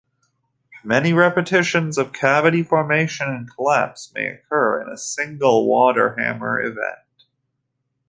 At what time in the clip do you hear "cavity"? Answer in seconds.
2.11-2.63